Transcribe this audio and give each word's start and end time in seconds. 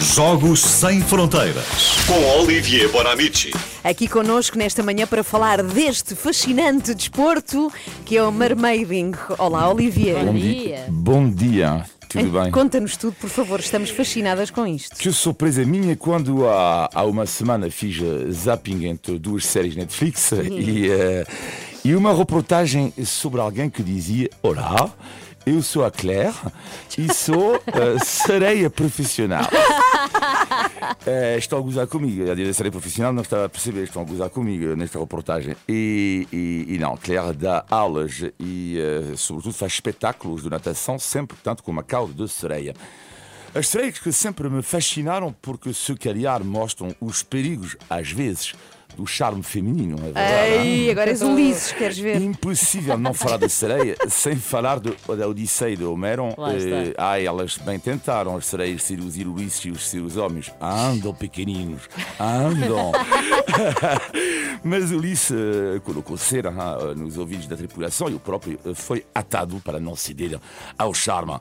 Jogos 0.00 0.60
Sem 0.60 1.00
Fronteiras. 1.00 1.96
Com 2.06 2.40
Olivier 2.40 2.90
Bonamici. 2.90 3.50
Aqui 3.82 4.06
connosco 4.06 4.58
nesta 4.58 4.82
manhã 4.82 5.06
para 5.06 5.24
falar 5.24 5.62
deste 5.62 6.14
fascinante 6.14 6.94
desporto 6.94 7.72
que 8.04 8.16
é 8.16 8.22
o 8.22 8.30
mermaiding. 8.30 9.12
Olá, 9.38 9.70
Olivier. 9.70 10.22
Bom 10.24 10.34
dia. 10.34 10.84
Bom 10.88 11.30
dia. 11.30 11.84
Tudo 12.08 12.30
bem? 12.30 12.50
Conta-nos 12.50 12.96
tudo, 12.96 13.14
por 13.14 13.30
favor, 13.30 13.58
estamos 13.58 13.90
fascinadas 13.90 14.50
com 14.50 14.66
isto. 14.66 14.96
Que 14.96 15.10
surpresa 15.10 15.64
minha 15.64 15.96
quando 15.96 16.46
há, 16.46 16.90
há 16.92 17.04
uma 17.04 17.24
semana 17.24 17.70
fiz 17.70 17.98
uh, 17.98 18.30
zapping 18.30 18.84
entre 18.86 19.18
duas 19.18 19.46
séries 19.46 19.74
Netflix 19.76 20.30
e, 20.32 20.88
uh, 20.88 21.26
e 21.84 21.94
uma 21.94 22.14
reportagem 22.14 22.92
sobre 23.04 23.40
alguém 23.40 23.70
que 23.70 23.82
dizia: 23.82 24.28
Olá, 24.42 24.90
eu 25.46 25.62
sou 25.62 25.84
a 25.84 25.90
Claire 25.92 26.34
e 26.98 27.12
sou 27.14 27.56
uh, 27.56 28.04
sereia 28.04 28.68
profissional. 28.68 29.48
uh, 30.92 31.36
estão 31.38 31.58
a 31.58 31.62
gozar 31.62 31.86
comigo. 31.86 32.30
A 32.30 32.52
sereia 32.52 32.72
profissional 32.72 33.12
não 33.12 33.22
estava 33.22 33.46
a 33.46 33.48
perceber, 33.48 33.84
estão 33.84 34.02
a 34.02 34.04
gozar 34.04 34.30
comigo 34.30 34.74
nesta 34.76 34.98
reportagem. 34.98 35.56
E, 35.68 36.26
e, 36.32 36.74
e 36.74 36.78
não, 36.78 36.96
Claire 36.96 37.32
dá 37.34 37.64
aulas 37.70 38.22
e, 38.38 38.78
uh, 38.78 39.16
sobretudo, 39.16 39.54
faz 39.54 39.72
espetáculos 39.72 40.42
de 40.42 40.50
natação, 40.50 40.98
sempre 40.98 41.36
tanto 41.42 41.62
com 41.62 41.70
uma 41.70 41.82
cauda 41.82 42.12
de 42.12 42.28
sereia. 42.30 42.74
As 43.54 43.68
sereias 43.68 43.98
que 43.98 44.12
sempre 44.12 44.50
me 44.50 44.62
fascinaram 44.62 45.34
porque 45.40 45.72
se 45.72 45.94
calhar 45.94 46.44
mostram 46.44 46.94
os 47.00 47.22
perigos, 47.22 47.74
às 47.88 48.10
vezes, 48.12 48.54
do 48.96 49.06
charme 49.06 49.42
feminino, 49.42 49.96
é 49.98 50.12
verdade? 50.12 50.66
Ei, 50.66 50.90
agora 50.90 51.10
és 51.10 51.20
Ulisses, 51.20 51.72
queres 51.72 51.98
ver? 51.98 52.20
Impossível 52.20 52.96
não 52.96 53.12
falar 53.12 53.36
da 53.36 53.48
sereia 53.48 53.96
sem 54.08 54.36
falar 54.36 54.80
do, 54.80 54.96
da 55.16 55.28
Odisseia 55.28 55.76
de 55.76 55.84
Homero. 55.84 56.28
Eh, 56.28 56.94
ah, 56.96 57.20
elas 57.20 57.58
bem 57.58 57.78
tentaram 57.78 58.36
as 58.36 58.46
sereias 58.46 58.82
seduzir 58.82 59.26
Ulisses 59.26 59.64
e 59.66 59.70
os 59.70 59.86
seus 59.88 60.16
homens. 60.16 60.52
Andam 60.60 61.14
pequeninos, 61.14 61.82
andam. 62.18 62.92
Mas 64.64 64.90
Ulisses 64.90 65.30
eh, 65.30 65.80
colocou 65.84 66.16
cera 66.16 66.52
ah, 66.56 66.94
nos 66.94 67.18
ouvidos 67.18 67.46
da 67.46 67.56
tripulação 67.56 68.08
e 68.08 68.14
o 68.14 68.20
próprio 68.20 68.58
eh, 68.64 68.74
foi 68.74 69.04
atado 69.14 69.60
para 69.62 69.78
não 69.78 69.94
ceder 69.94 70.40
ao 70.78 70.94
charme. 70.94 71.38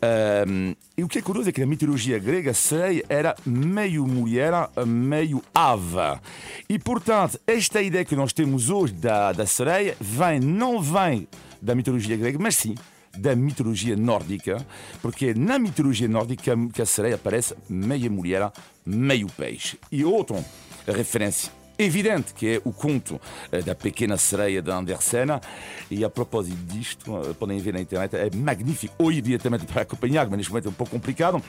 Ahm, 0.00 0.74
e 0.96 1.04
o 1.04 1.08
que 1.08 1.18
é 1.18 1.22
curioso 1.22 1.48
é 1.48 1.52
que 1.52 1.60
na 1.60 1.66
mitologia 1.66 2.18
grega 2.18 2.52
a 2.52 2.54
sereia 2.54 3.04
era 3.08 3.34
meio 3.44 4.06
mulher, 4.06 4.52
meio 4.86 5.42
ave. 5.54 6.20
E 6.68 6.78
portanto, 6.84 7.40
esta 7.46 7.82
ideia 7.82 8.04
que 8.04 8.14
nós 8.14 8.32
temos 8.32 8.70
hoje 8.70 8.92
da, 8.92 9.32
da 9.32 9.46
sereia 9.46 9.96
vem, 10.00 10.38
não 10.38 10.80
vem 10.80 11.26
da 11.60 11.74
mitologia 11.74 12.16
grega, 12.16 12.38
mas 12.38 12.54
sim 12.54 12.74
da 13.16 13.34
mitologia 13.34 13.96
nórdica, 13.96 14.64
porque 15.00 15.26
é 15.26 15.34
na 15.34 15.58
mitologia 15.58 16.08
nórdica 16.08 16.52
que 16.72 16.82
a 16.82 16.86
sereia 16.86 17.16
parece 17.16 17.54
meia 17.68 18.10
mulher, 18.10 18.52
meio 18.84 19.28
peixe. 19.28 19.78
E 19.90 20.04
outra 20.04 20.44
referência 20.86 21.50
evidente 21.78 22.32
que 22.34 22.56
é 22.56 22.60
o 22.64 22.72
conto 22.72 23.20
eh, 23.50 23.62
da 23.62 23.74
pequena 23.74 24.16
sereia 24.16 24.62
de 24.62 24.70
Andersen. 24.70 25.40
E 25.90 26.04
a 26.04 26.10
propósito 26.10 26.56
disto, 26.66 27.16
eh, 27.16 27.34
podem 27.38 27.58
ver 27.58 27.74
na 27.74 27.80
internet, 27.80 28.14
é 28.14 28.30
magnífico. 28.34 28.94
Ou 28.98 29.12
ir 29.12 29.20
diretamente 29.20 29.66
para 29.66 29.84
Copenhague, 29.84 30.30
mas 30.30 30.38
neste 30.38 30.50
momento 30.50 30.66
é 30.66 30.70
um 30.70 30.74
pouco 30.74 30.92
complicado. 30.92 31.42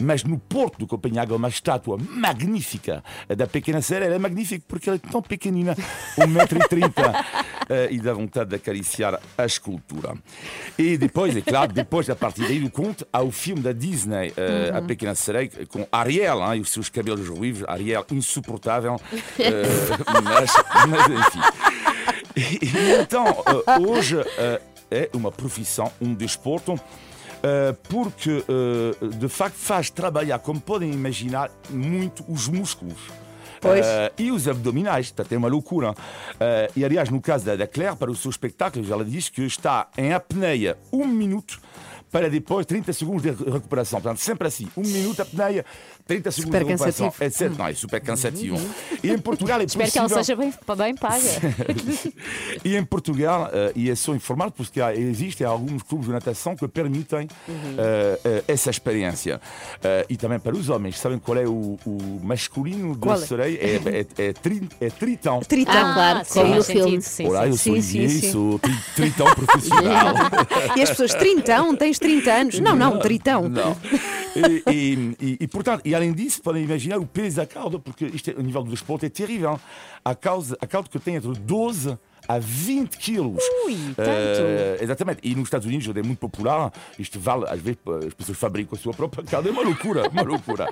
Mas 0.00 0.24
no 0.24 0.38
porto 0.38 0.78
de 0.78 0.86
Copenhague 0.86 1.32
há 1.32 1.36
uma 1.36 1.48
estátua 1.48 1.98
magnífica 1.98 3.02
eh, 3.28 3.34
da 3.34 3.46
pequena 3.46 3.82
sereia. 3.82 4.06
Ela 4.06 4.16
é 4.16 4.18
magnífica 4.18 4.64
porque 4.68 4.88
ela 4.88 5.00
é 5.02 5.10
tão 5.10 5.22
pequenina, 5.22 5.74
1,30m. 6.18 7.52
e 7.90 7.98
dá 8.00 8.12
vontade 8.12 8.50
de 8.50 8.56
acariciar 8.56 9.18
a 9.38 9.46
escultura. 9.46 10.14
E 10.76 10.98
depois, 10.98 11.34
é 11.34 11.40
claro, 11.40 11.72
depois 11.72 12.10
a 12.10 12.16
partir 12.16 12.42
daí 12.42 12.60
do 12.60 12.70
conto, 12.70 13.06
há 13.12 13.22
o 13.22 13.30
filme 13.30 13.62
da 13.62 13.72
Disney, 13.72 14.32
A 14.74 14.82
Pequena 14.82 15.14
Sereia, 15.14 15.48
com 15.68 15.86
Ariel 15.90 16.40
e 16.54 16.60
os 16.60 16.70
seus 16.70 16.90
cabelos 16.90 17.26
ruivos. 17.28 17.64
Ariel 17.66 18.04
insuportável. 18.10 19.00
mas, 20.24 20.50
mas 20.88 21.06
enfim. 21.08 21.40
E, 22.36 22.66
e 22.66 22.92
então, 23.00 23.26
eh, 23.26 23.78
hoje 23.80 24.18
eh, 24.38 24.60
é 24.90 25.10
uma 25.14 25.30
profissão, 25.32 25.90
um 26.00 26.14
desporto. 26.14 26.78
eh, 27.42 27.74
porque 27.88 28.44
eh, 28.48 29.06
de 29.16 29.28
facto 29.28 29.56
faz 29.56 29.90
trabalhar, 29.90 30.38
como 30.38 30.60
podem 30.60 30.90
imaginar, 30.92 31.50
muito 31.70 32.24
os 32.28 32.48
músculos. 32.48 32.98
Eh, 33.64 34.12
e 34.18 34.30
os 34.32 34.48
abdominais, 34.48 35.10
portanto 35.10 35.32
é 35.32 35.36
uma 35.38 35.48
loucura. 35.48 35.94
E 36.74 36.84
aliás, 36.84 37.08
no 37.10 37.20
caso 37.20 37.44
da, 37.44 37.54
da 37.56 37.66
Claire, 37.66 37.96
para 37.96 38.10
o 38.10 38.16
seu 38.16 38.30
espetáculo, 38.30 38.84
ela 38.92 39.04
diz 39.04 39.28
que 39.28 39.42
está 39.42 39.88
em 39.96 40.12
apneia 40.12 40.76
um 40.92 41.06
minuto 41.06 41.60
para 42.12 42.28
depois 42.28 42.66
30 42.66 42.92
segundos 42.92 43.22
de 43.22 43.30
recuperação. 43.50 44.00
Portanto, 44.00 44.20
sempre 44.20 44.46
assim, 44.46 44.68
um 44.76 44.82
minuto 44.82 45.20
apneia, 45.22 45.64
30 46.06 46.30
segundos 46.30 46.44
Super 46.58 46.64
de 46.64 46.70
recuperação. 46.72 47.10
cansativo. 47.10 47.44
Etc. 47.46 47.58
Não, 47.58 47.66
é 47.66 47.74
super 47.74 48.00
cansativo. 48.02 48.60
E 49.02 49.10
em 49.10 49.18
Portugal 49.18 49.60
é 49.60 49.64
Espero 49.72 49.90
que 49.90 49.98
ela 49.98 50.08
possível- 50.08 50.24
seja 50.24 50.36
bem, 50.36 50.76
bem 50.76 50.94
paga. 50.94 51.22
e 52.64 52.76
em 52.76 52.84
Portugal, 52.84 53.48
eh, 53.52 53.72
e 53.74 53.90
é 53.90 53.94
só 53.94 54.14
informado, 54.14 54.52
porque 54.52 54.80
há, 54.80 54.94
existem 54.94 55.46
alguns 55.46 55.82
clubes 55.82 56.06
de 56.06 56.12
natação 56.12 56.54
que 56.54 56.68
permitem 56.68 57.26
eh, 57.78 58.20
eh, 58.24 58.44
essa 58.48 58.70
experiência. 58.70 59.40
E 60.08 60.16
também 60.16 60.38
para 60.38 60.54
os 60.54 60.68
homens, 60.68 60.98
sabem 60.98 61.18
qual 61.18 61.38
é 61.38 61.46
o, 61.46 61.78
o 61.86 62.20
masculino 62.22 62.94
da 62.96 63.12
é? 63.14 63.16
sereia? 63.16 63.58
É, 63.58 63.76
é, 64.20 64.26
é, 64.28 64.32
tri- 64.32 64.68
é 64.80 64.90
tritão. 64.90 65.40
Tritão. 65.40 65.72
Ah, 65.74 65.94
claro, 65.94 66.24
sim, 66.24 66.40
como 66.40 66.54
no 66.56 66.64
filme. 66.64 67.00
sim, 67.02 67.26
Olá, 67.26 67.42
sim. 67.44 67.48
eu 67.50 67.56
sou 67.56 67.74
Sim, 67.82 68.08
sim, 68.08 68.08
sim. 68.30 68.60
tritão 68.94 69.26
profissional. 69.34 70.14
E 70.76 70.82
as 70.82 70.90
pessoas, 70.90 71.14
trintão, 71.14 71.74
tens 71.74 71.98
30 72.02 72.32
anos. 72.32 72.60
Não, 72.60 72.76
não, 72.76 72.98
tritão. 72.98 73.48
Não. 73.48 73.76
E, 74.34 74.62
e- 74.70 75.16
e- 75.20 75.36
e, 75.40 75.46
portanto, 75.48 75.82
e 75.84 75.94
além 75.94 76.12
disso, 76.12 76.42
podem 76.42 76.64
imaginar 76.64 76.98
o 76.98 77.06
peso 77.06 77.36
da 77.36 77.46
cauda, 77.46 77.78
porque 77.78 78.06
isto 78.06 78.30
é, 78.30 78.34
o 78.34 78.42
nível 78.42 78.62
do 78.62 78.70
desporto 78.70 79.06
é 79.06 79.08
terrível. 79.08 79.58
A, 80.04 80.14
causa, 80.14 80.56
a 80.60 80.66
cauda 80.66 80.88
que 80.88 80.98
tem 80.98 81.14
entre 81.16 81.32
12 81.32 81.96
a 82.28 82.38
20 82.38 82.96
quilos. 82.98 83.42
Ui, 83.66 83.74
tanto. 83.96 84.08
Eh, 84.08 84.78
exatamente. 84.80 85.20
E 85.22 85.34
nos 85.34 85.44
Estados 85.44 85.66
Unidos, 85.66 85.88
onde 85.88 86.00
é 86.00 86.02
muito 86.02 86.18
popular, 86.20 86.72
isto 86.98 87.18
vale, 87.18 87.44
às 87.48 87.60
vezes, 87.60 87.78
as 88.06 88.14
pessoas 88.14 88.38
fabricam 88.38 88.76
a 88.76 88.78
sua 88.80 88.94
própria 88.94 89.24
cauda. 89.24 89.48
É 89.48 89.52
uma 89.52 89.62
loucura, 89.62 90.08
uma 90.08 90.22
loucura. 90.22 90.66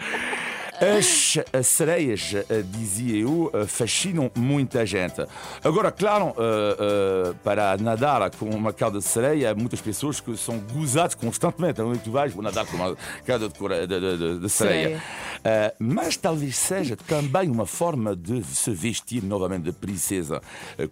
As, 0.80 1.36
as 1.52 1.66
sereias, 1.66 2.32
eh, 2.48 2.62
dizia 2.64 3.20
eu, 3.22 3.50
eh, 3.52 3.66
fascinam 3.66 4.30
muita 4.34 4.86
gente. 4.86 5.22
Agora, 5.62 5.92
claro, 5.92 6.34
eh, 6.38 7.34
para 7.44 7.76
nadar 7.76 8.30
com 8.30 8.46
uma 8.48 8.72
cauda 8.72 8.98
de 8.98 9.04
sereia, 9.04 9.50
há 9.50 9.54
muitas 9.54 9.80
pessoas 9.80 10.20
que 10.20 10.34
são 10.38 10.58
gozadas 10.72 11.14
constantemente. 11.14 11.82
Onde 11.82 11.98
tu 11.98 12.10
vais, 12.10 12.32
vou 12.32 12.42
nadar 12.42 12.64
com 12.64 12.76
uma 12.76 12.96
cauda 13.26 13.48
de, 13.48 13.86
de, 13.86 14.16
de- 14.16 14.38
de- 14.40 14.48
sereia. 14.48 15.00
Sereia. 15.42 15.74
Mas 15.78 16.16
talvez 16.16 16.56
seja 16.56 16.96
também 16.96 17.50
uma 17.50 17.66
forma 17.66 18.16
de 18.16 18.42
se 18.44 18.70
vestir 18.70 19.22
novamente 19.22 19.64
de 19.64 19.72
princesa 19.72 20.40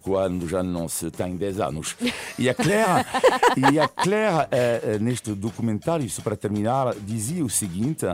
quando 0.03 0.47
já 0.47 0.63
não 0.63 0.87
se 0.89 1.11
tem 1.11 1.35
10 1.37 1.61
anos. 1.61 1.97
E 2.39 2.49
a 2.51 2.55
Claire, 2.55 3.07
e 3.73 3.79
a 3.81 3.89
Claire 3.89 4.99
neste 5.01 5.33
documentário, 5.33 6.05
isso 6.05 6.21
para 6.23 6.37
terminar, 6.37 6.95
dizia 6.95 7.43
o 7.45 7.49
seguinte: 7.51 8.05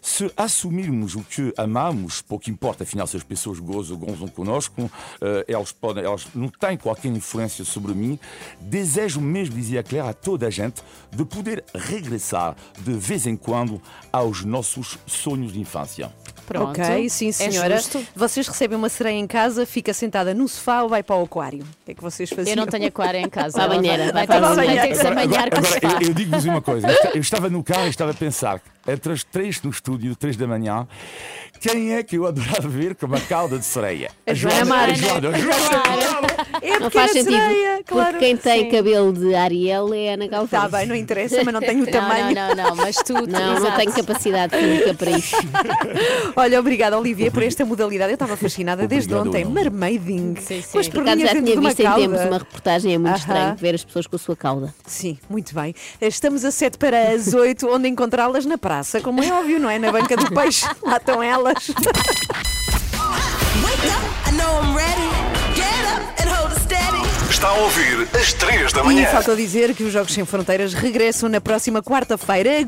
se 0.00 0.30
assumirmos 0.36 1.15
o 1.16 1.24
que 1.24 1.52
amamos, 1.56 2.22
pouco 2.22 2.50
importa, 2.50 2.84
afinal, 2.84 3.06
se 3.06 3.16
as 3.16 3.22
pessoas 3.22 3.58
gozam, 3.58 3.96
gozam 3.96 4.28
connosco, 4.28 4.90
eh, 5.20 5.44
elas, 5.48 5.72
podem, 5.72 6.04
elas 6.04 6.26
não 6.34 6.48
têm 6.48 6.76
qualquer 6.76 7.08
influência 7.08 7.64
sobre 7.64 7.94
mim. 7.94 8.18
Desejo 8.60 9.20
mesmo, 9.20 9.54
dizia 9.54 9.82
Claire, 9.82 10.08
a 10.08 10.12
toda 10.12 10.46
a 10.46 10.50
gente, 10.50 10.82
de 11.10 11.24
poder 11.24 11.64
regressar 11.74 12.56
de 12.78 12.92
vez 12.92 13.26
em 13.26 13.36
quando 13.36 13.80
aos 14.12 14.44
nossos 14.44 14.98
sonhos 15.06 15.52
de 15.52 15.60
infância. 15.60 16.10
Pronto. 16.46 16.80
Ok, 16.80 17.08
sim, 17.10 17.28
É 17.28 17.32
senhora. 17.32 17.76
justo. 17.76 18.04
vocês 18.14 18.46
recebem 18.46 18.78
uma 18.78 18.88
sereia 18.88 19.16
em 19.18 19.26
casa, 19.26 19.66
fica 19.66 19.92
sentada 19.92 20.32
no 20.32 20.46
sofá 20.48 20.82
ou 20.82 20.88
vai 20.88 21.02
para 21.02 21.16
o 21.16 21.24
aquário? 21.24 21.60
O 21.64 21.84
que 21.84 21.92
é 21.92 21.94
que 21.94 22.02
vocês 22.02 22.30
faziam? 22.30 22.52
Eu 22.52 22.56
não 22.56 22.66
tenho 22.66 22.86
aquário 22.86 23.20
em 23.20 23.28
casa. 23.28 23.52
Para 23.58 23.64
a 23.64 23.68
banheira, 23.76 24.04
Vai 24.12 24.12
vai 24.12 24.26
para 24.26 24.36
a 24.36 24.40
vai 24.54 24.66
banheira. 24.66 24.82
ter 24.82 24.88
que 24.88 24.94
se 24.94 25.06
amanhar 25.06 25.50
com 25.50 25.56
o 25.56 25.58
Agora, 25.58 25.80
sofá. 25.80 25.98
eu, 26.02 26.08
eu 26.08 26.14
digo-vos 26.14 26.44
uma 26.44 26.62
coisa. 26.62 26.86
Eu 26.86 26.92
esta- 26.92 27.10
Eu 27.14 27.20
estava 27.20 27.48
no 27.50 27.62
carro 27.64 27.86
e 27.86 27.90
estava 27.90 28.10
a 28.12 28.14
pensar, 28.14 28.60
entre 28.86 29.12
as 29.12 29.24
três 29.24 29.60
no 29.62 29.70
estúdio, 29.70 30.14
três 30.14 30.36
da 30.36 30.46
manhã, 30.46 30.86
quem 31.60 31.94
é 31.94 32.02
que 32.02 32.16
eu 32.16 32.26
adorava 32.26 32.68
ver 32.68 32.94
com 32.94 33.06
uma 33.06 33.20
cauda 33.20 33.58
de 33.58 33.64
sereia? 33.64 34.10
A 34.26 34.34
Joana 34.34 34.64
Joana, 34.64 34.82
a 34.92 34.94
Joana, 34.94 35.38
claro. 35.82 36.05
É 36.62 36.74
a 36.74 36.80
Não 36.80 36.90
pequena 36.90 36.90
faz 36.90 37.10
sentido. 37.12 37.30
sereia, 37.32 37.82
claro. 37.84 38.10
Porque 38.12 38.24
quem 38.26 38.36
tem 38.36 38.64
Sim. 38.64 38.70
cabelo 38.70 39.12
de 39.12 39.34
Ariel 39.34 39.92
é 39.94 40.14
Ana 40.14 40.26
Galvão. 40.26 40.64
Está 40.66 40.78
bem, 40.78 40.86
não 40.86 40.94
interessa, 40.96 41.42
mas 41.44 41.52
não 41.54 41.60
tenho 41.60 41.82
o 41.82 41.86
tamanho. 41.86 42.34
não, 42.34 42.54
não, 42.54 42.64
não, 42.68 42.76
mas 42.76 42.96
tu. 42.96 43.14
Não, 43.26 43.60
não 43.60 43.72
tenho 43.72 43.92
capacidade 43.92 44.56
física 44.56 44.94
para 44.94 45.10
isso. 45.10 45.36
Olha, 46.36 46.58
obrigada, 46.60 46.98
Olivia, 46.98 47.30
por 47.30 47.42
esta 47.42 47.64
modalidade. 47.64 48.10
Eu 48.12 48.14
estava 48.14 48.36
fascinada 48.36 48.86
desde 48.86 49.12
ontem. 49.14 49.44
Mermaiding. 49.44 50.36
Sim, 50.40 50.62
sim. 50.62 50.68
Com 50.72 50.78
as 50.78 50.88
Por 50.88 51.00
acaso 51.02 51.20
já 51.20 51.28
tinha 51.28 51.60
visto 51.60 51.80
em 51.80 51.84
cauda. 51.84 52.00
tempos 52.00 52.20
uma 52.24 52.38
reportagem, 52.38 52.94
é 52.94 52.98
muito 52.98 53.10
Aham. 53.14 53.18
estranho 53.18 53.56
ver 53.56 53.74
as 53.74 53.84
pessoas 53.84 54.06
com 54.06 54.16
a 54.16 54.18
sua 54.18 54.36
cauda. 54.36 54.74
Sim, 54.86 55.18
muito 55.28 55.54
bem. 55.54 55.74
Estamos 56.00 56.44
a 56.44 56.50
7 56.50 56.78
para 56.78 57.10
as 57.12 57.34
8, 57.34 57.68
onde 57.68 57.88
encontrá-las 57.88 58.46
na 58.46 58.56
praça, 58.58 59.00
como 59.00 59.22
é 59.22 59.32
óbvio, 59.32 59.58
não 59.58 59.68
é? 59.70 59.78
Na 59.78 59.90
banca 59.92 60.16
do 60.16 60.30
peixe. 60.32 60.66
Lá 60.82 60.96
estão 60.96 61.22
elas. 61.22 61.70
Está 67.36 67.48
a 67.48 67.52
ouvir 67.52 68.08
às 68.18 68.32
3 68.32 68.72
da 68.72 68.80
E 68.80 68.84
manhã. 68.84 69.06
falta 69.08 69.36
dizer 69.36 69.74
que 69.74 69.84
os 69.84 69.92
Jogos 69.92 70.14
Sem 70.14 70.24
Fronteiras 70.24 70.72
regressam 70.72 71.28
na 71.28 71.38
próxima 71.38 71.82
quarta-feira. 71.82 72.64